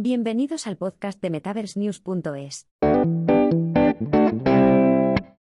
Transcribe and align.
Bienvenidos 0.00 0.68
al 0.68 0.76
podcast 0.76 1.20
de 1.20 1.28
MetaverseNews.es. 1.28 2.68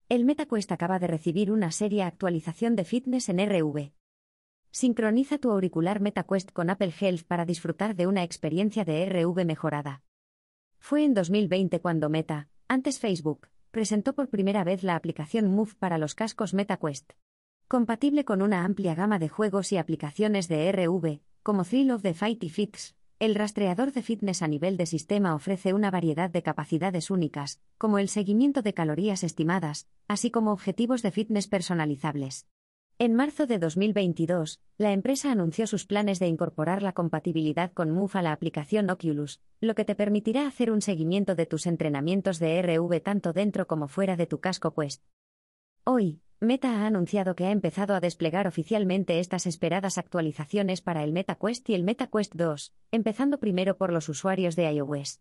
El 0.09 0.25
MetaQuest 0.25 0.73
acaba 0.73 0.99
de 0.99 1.07
recibir 1.07 1.53
una 1.53 1.71
seria 1.71 2.09
actualización 2.09 2.75
de 2.75 2.85
fitness 2.85 3.29
en 3.29 3.39
RV. 3.49 3.93
Sincroniza 4.73 5.39
tu 5.39 5.53
auricular 5.53 6.01
MetaQuest 6.01 6.51
con 6.51 6.69
Apple 6.69 6.93
Health 7.01 7.29
para 7.29 7.45
disfrutar 7.45 7.95
de 7.95 8.09
una 8.09 8.25
experiencia 8.25 8.85
de 8.85 9.07
RV 9.07 9.45
mejorada. 9.45 10.03
Fue 10.81 11.05
en 11.05 11.15
2020 11.15 11.81
cuando 11.81 12.11
Meta, 12.11 12.49
antes 12.67 12.99
Facebook, 12.99 13.47
presentó 13.71 14.17
por 14.17 14.31
primera 14.31 14.65
vez 14.65 14.83
la 14.83 14.97
aplicación 14.97 15.47
Move 15.47 15.75
para 15.79 15.97
los 15.97 16.17
cascos 16.17 16.55
MetaQuest. 16.55 17.13
Compatible 17.69 18.25
con 18.25 18.43
una 18.43 18.65
amplia 18.65 18.97
gama 18.97 19.21
de 19.21 19.29
juegos 19.29 19.71
y 19.71 19.77
aplicaciones 19.77 20.49
de 20.49 20.73
RV, 20.73 21.21
como 21.45 21.63
Thrill 21.65 21.93
of 21.93 22.03
the 22.03 22.15
Fight 22.15 22.43
y 22.43 22.49
Fix, 22.49 22.97
el 23.21 23.35
rastreador 23.35 23.93
de 23.93 24.01
fitness 24.01 24.41
a 24.41 24.49
nivel 24.49 24.79
de 24.79 24.87
sistema 24.87 25.35
ofrece 25.35 25.75
una 25.75 25.91
variedad 25.91 26.31
de 26.31 26.43
capacidades 26.43 27.11
únicas, 27.11 27.61
como 27.77 27.99
el 27.99 28.09
seguimiento 28.09 28.63
de 28.63 28.73
calorías 28.73 29.25
estimadas, 29.25 29.87
así 30.09 30.31
como 30.31 30.53
objetivos 30.53 31.03
de 31.03 31.11
fitness 31.11 31.47
personalizables. 31.47 32.47
En 32.99 33.15
marzo 33.15 33.47
de 33.47 33.59
2022, 33.59 34.63
la 34.79 34.93
empresa 34.93 35.31
anunció 35.31 35.67
sus 35.67 35.85
planes 35.85 36.19
de 36.19 36.29
incorporar 36.29 36.83
la 36.83 36.93
compatibilidad 36.93 37.73
con 37.73 37.91
Move 37.91 38.13
a 38.15 38.23
la 38.23 38.33
aplicación 38.33 38.89
Oculus, 38.89 39.43
lo 39.61 39.75
que 39.75 39.85
te 39.85 39.95
permitirá 39.95 40.47
hacer 40.47 40.71
un 40.71 40.81
seguimiento 40.81 41.35
de 41.35 41.45
tus 41.45 41.67
entrenamientos 41.67 42.39
de 42.39 42.63
RV 42.63 43.03
tanto 43.03 43.35
dentro 43.35 43.67
como 43.67 43.89
fuera 43.89 44.17
de 44.17 44.27
tu 44.27 44.41
casco 44.41 44.75
Quest. 44.75 45.05
Hoy, 45.85 46.23
Meta 46.43 46.71
ha 46.71 46.87
anunciado 46.87 47.35
que 47.35 47.45
ha 47.45 47.51
empezado 47.51 47.95
a 47.95 48.01
desplegar 48.01 48.47
oficialmente 48.47 49.21
estas 49.21 49.45
esperadas 49.45 49.99
actualizaciones 49.99 50.81
para 50.81 51.05
el 51.05 51.13
MetaQuest 51.13 51.69
y 51.69 51.75
el 51.75 51.83
MetaQuest 51.83 52.35
2, 52.35 52.73
empezando 52.93 53.39
primero 53.39 53.77
por 53.77 53.93
los 53.93 54.09
usuarios 54.09 54.57
de 54.57 54.73
iOS. 54.73 55.21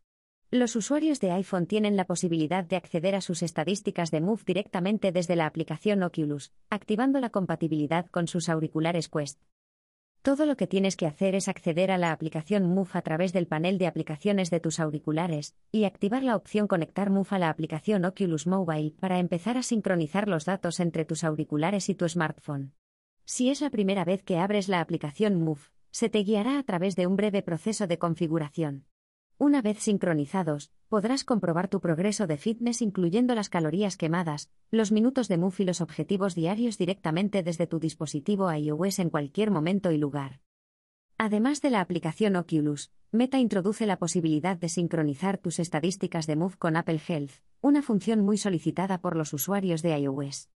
Los 0.50 0.78
usuarios 0.78 1.20
de 1.20 1.32
iPhone 1.32 1.68
tienen 1.68 1.98
la 1.98 2.06
posibilidad 2.06 2.64
de 2.64 2.78
acceder 2.78 3.16
a 3.16 3.22
sus 3.22 3.44
estadísticas 3.44 4.12
de 4.12 4.22
Move 4.22 4.44
directamente 4.46 5.12
desde 5.12 5.36
la 5.36 5.46
aplicación 5.46 6.04
Oculus, 6.04 6.54
activando 6.70 7.20
la 7.20 7.32
compatibilidad 7.32 8.06
con 8.06 8.30
sus 8.30 8.48
auriculares 8.48 9.10
Quest. 9.10 9.42
Todo 10.22 10.46
lo 10.46 10.58
que 10.58 10.68
tienes 10.68 10.98
que 10.98 11.06
hacer 11.06 11.34
es 11.34 11.48
acceder 11.48 11.92
a 11.92 11.98
la 11.98 12.12
aplicación 12.12 12.66
Move 12.66 12.90
a 12.92 13.02
través 13.02 13.32
del 13.32 13.48
panel 13.48 13.78
de 13.78 13.88
aplicaciones 13.88 14.50
de 14.50 14.60
tus 14.60 14.82
auriculares 14.82 15.56
y 15.72 15.86
activar 15.86 16.24
la 16.24 16.36
opción 16.36 16.68
Conectar 16.68 17.10
Move 17.10 17.30
a 17.32 17.40
la 17.40 17.50
aplicación 17.50 18.04
Oculus 18.04 18.46
Mobile 18.46 18.96
para 19.00 19.20
empezar 19.20 19.58
a 19.58 19.64
sincronizar 19.64 20.28
los 20.28 20.44
datos 20.44 20.82
entre 20.82 21.06
tus 21.06 21.24
auriculares 21.24 21.88
y 21.88 21.96
tu 21.96 22.08
smartphone. 22.10 22.74
Si 23.24 23.50
es 23.50 23.62
la 23.62 23.70
primera 23.70 24.04
vez 24.04 24.22
que 24.22 24.38
abres 24.38 24.68
la 24.68 24.82
aplicación 24.82 25.42
Move, 25.42 25.62
se 25.90 26.10
te 26.10 26.20
guiará 26.20 26.60
a 26.60 26.64
través 26.64 26.98
de 26.98 27.08
un 27.08 27.16
breve 27.16 27.42
proceso 27.42 27.88
de 27.88 27.98
configuración. 27.98 28.86
Una 29.42 29.62
vez 29.62 29.80
sincronizados, 29.80 30.70
podrás 30.90 31.24
comprobar 31.24 31.70
tu 31.70 31.80
progreso 31.80 32.28
de 32.28 32.36
fitness 32.36 32.82
incluyendo 32.82 33.36
las 33.36 33.48
calorías 33.48 33.96
quemadas, 33.96 34.50
los 34.70 34.92
minutos 34.92 35.30
de 35.30 35.38
MUF 35.38 35.62
y 35.62 35.64
los 35.64 35.80
objetivos 35.80 36.36
diarios 36.36 36.78
directamente 36.78 37.42
desde 37.42 37.66
tu 37.66 37.80
dispositivo 37.80 38.52
iOS 38.52 39.00
en 39.00 39.10
cualquier 39.10 39.50
momento 39.50 39.92
y 39.92 39.98
lugar. 39.98 40.42
Además 41.18 41.62
de 41.62 41.70
la 41.70 41.80
aplicación 41.80 42.36
Oculus, 42.36 42.92
Meta 43.14 43.40
introduce 43.40 43.86
la 43.86 43.98
posibilidad 43.98 44.58
de 44.58 44.68
sincronizar 44.68 45.38
tus 45.38 45.60
estadísticas 45.60 46.28
de 46.28 46.36
MUF 46.36 46.58
con 46.58 46.76
Apple 46.76 47.00
Health, 47.08 47.32
una 47.62 47.82
función 47.82 48.20
muy 48.20 48.38
solicitada 48.38 49.00
por 49.00 49.16
los 49.16 49.32
usuarios 49.32 49.82
de 49.82 49.98
iOS. 49.98 50.50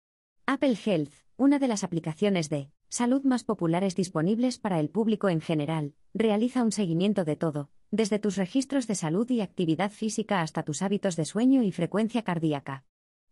Apple 0.45 0.77
Health, 0.85 1.13
una 1.37 1.57
de 1.57 1.69
las 1.69 1.85
aplicaciones 1.85 2.49
de 2.49 2.69
salud 2.89 3.23
más 3.23 3.45
populares 3.45 3.95
disponibles 3.95 4.59
para 4.59 4.81
el 4.81 4.89
público 4.89 5.29
en 5.29 5.39
general, 5.39 5.93
realiza 6.13 6.63
un 6.63 6.73
seguimiento 6.73 7.23
de 7.23 7.37
todo, 7.37 7.69
desde 7.93 8.17
tus 8.17 8.37
registros 8.37 8.87
de 8.87 8.95
salud 8.95 9.29
y 9.29 9.41
actividad 9.41 9.91
física 9.91 10.41
hasta 10.41 10.63
tus 10.63 10.81
hábitos 10.81 11.15
de 11.15 11.25
sueño 11.25 11.61
y 11.61 11.71
frecuencia 11.71 12.23
cardíaca. 12.23 12.85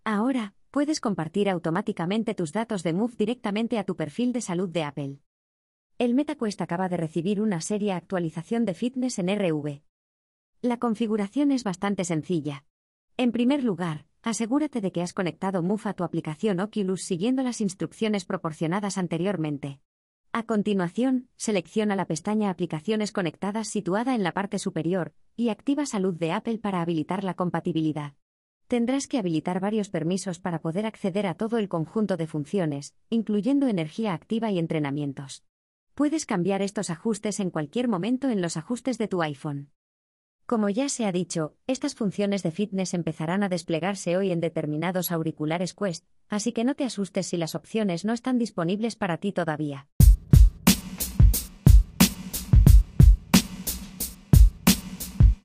Ahora, 0.03 0.53
puedes 0.69 1.01
compartir 1.01 1.49
automáticamente 1.49 2.35
tus 2.35 2.53
datos 2.53 2.83
de 2.83 2.93
Move 2.93 3.15
directamente 3.17 3.79
a 3.79 3.85
tu 3.85 3.95
perfil 3.95 4.33
de 4.33 4.41
salud 4.41 4.69
de 4.69 4.83
Apple. 4.83 5.17
El 5.97 6.13
MetaQuest 6.13 6.61
acaba 6.61 6.89
de 6.89 6.97
recibir 6.97 7.41
una 7.41 7.59
seria 7.59 7.95
actualización 7.95 8.65
de 8.65 8.75
fitness 8.75 9.17
en 9.17 9.29
RV. 9.29 9.81
La 10.61 10.77
configuración 10.77 11.51
es 11.51 11.63
bastante 11.63 12.05
sencilla. 12.05 12.63
En 13.17 13.31
primer 13.31 13.63
lugar, 13.63 14.05
Asegúrate 14.23 14.81
de 14.81 14.91
que 14.91 15.01
has 15.01 15.13
conectado 15.13 15.63
Move 15.63 15.89
a 15.89 15.93
tu 15.93 16.03
aplicación 16.03 16.59
Oculus 16.59 17.01
siguiendo 17.01 17.41
las 17.41 17.59
instrucciones 17.59 18.23
proporcionadas 18.23 18.99
anteriormente. 18.99 19.79
A 20.33 20.43
continuación, 20.43 21.27
selecciona 21.35 21.97
la 21.97 22.05
pestaña 22.05 22.49
Aplicaciones 22.49 23.11
conectadas 23.11 23.67
situada 23.67 24.15
en 24.15 24.23
la 24.23 24.31
parte 24.31 24.59
superior 24.59 25.13
y 25.35 25.49
activa 25.49 25.85
Salud 25.85 26.13
de 26.13 26.31
Apple 26.31 26.57
para 26.57 26.81
habilitar 26.81 27.25
la 27.25 27.33
compatibilidad. 27.33 28.13
Tendrás 28.67 29.07
que 29.07 29.17
habilitar 29.17 29.59
varios 29.59 29.89
permisos 29.89 30.39
para 30.39 30.61
poder 30.61 30.85
acceder 30.85 31.27
a 31.27 31.33
todo 31.33 31.57
el 31.57 31.67
conjunto 31.67 32.15
de 32.15 32.27
funciones, 32.27 32.95
incluyendo 33.09 33.67
energía 33.67 34.13
activa 34.13 34.49
y 34.51 34.59
entrenamientos. 34.59 35.43
Puedes 35.95 36.25
cambiar 36.25 36.61
estos 36.61 36.89
ajustes 36.89 37.41
en 37.41 37.49
cualquier 37.49 37.89
momento 37.89 38.29
en 38.29 38.41
los 38.41 38.55
ajustes 38.55 38.97
de 38.97 39.09
tu 39.09 39.21
iPhone. 39.21 39.71
Como 40.45 40.69
ya 40.69 40.87
se 40.87 41.05
ha 41.05 41.11
dicho, 41.11 41.57
estas 41.67 41.93
funciones 41.93 42.41
de 42.41 42.51
fitness 42.51 42.93
empezarán 42.93 43.43
a 43.43 43.49
desplegarse 43.49 44.15
hoy 44.15 44.31
en 44.31 44.39
determinados 44.39 45.11
auriculares 45.11 45.73
Quest, 45.73 46.05
así 46.29 46.53
que 46.53 46.63
no 46.63 46.75
te 46.75 46.85
asustes 46.85 47.27
si 47.27 47.35
las 47.35 47.53
opciones 47.53 48.05
no 48.05 48.13
están 48.13 48.37
disponibles 48.37 48.95
para 48.95 49.17
ti 49.17 49.33
todavía. 49.33 49.89